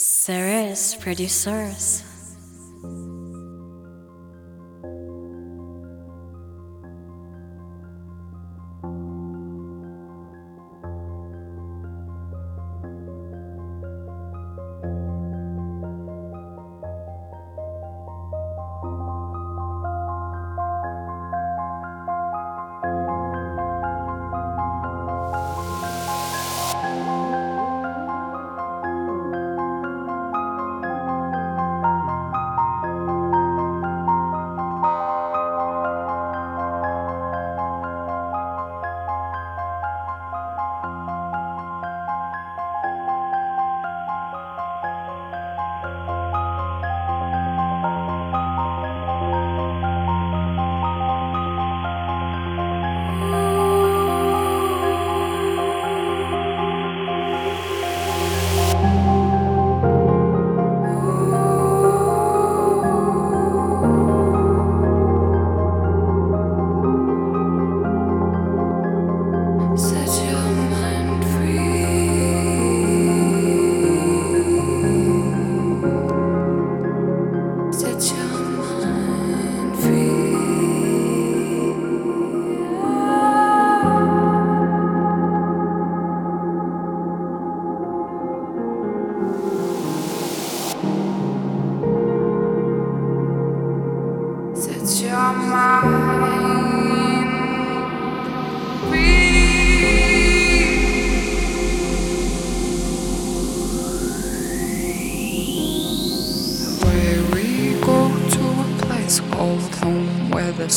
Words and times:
Serious 0.00 0.94
producers. 0.94 2.04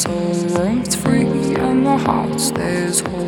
Soul 0.02 0.34
roams 0.58 0.96
free 0.96 1.54
and 1.56 1.86
the 1.86 1.96
heart 1.96 2.40
stays 2.40 3.02
whole. 3.02 3.22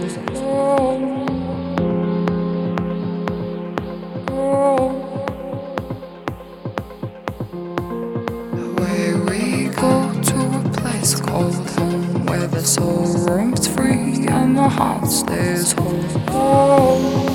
We 9.30 9.68
go 9.70 10.22
to 10.30 10.40
a 10.58 10.72
place 10.78 11.14
called 11.20 11.70
home 11.70 12.26
Where 12.26 12.48
the 12.48 12.64
soul 12.64 13.06
roams 13.28 13.68
free 13.68 14.26
and 14.28 14.58
the 14.58 14.68
heart 14.68 15.08
stays 15.08 15.74
whole 15.74 17.33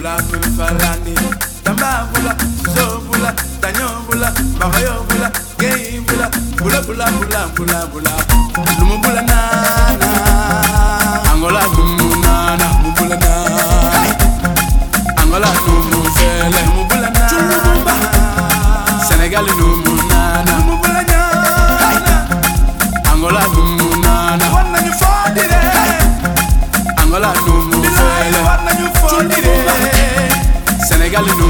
Bula 0.00 0.16
mfalani 0.16 1.14
tamba 1.64 2.08
bula 2.12 2.34
so 2.74 3.00
vula 3.00 3.32
tanyo 3.60 3.88
vula 4.08 4.32
mahoyo 4.58 5.04
vula 5.08 5.30
gei 5.58 5.98
vula 5.98 6.30
vula 6.56 6.80
vula 6.80 7.10
vula 7.10 7.46
vula 7.56 7.86
vula 7.86 8.10
regálenme 31.10 31.49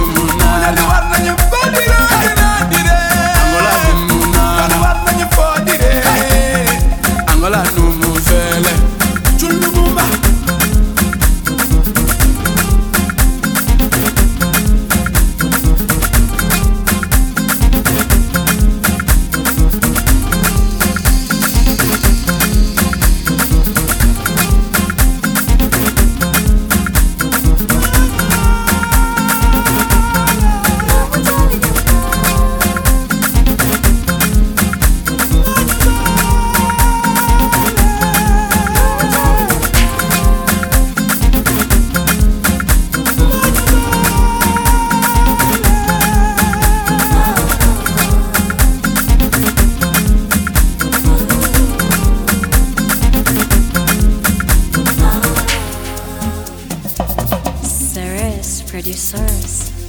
producers, 58.41 58.63
producers. 58.71 59.80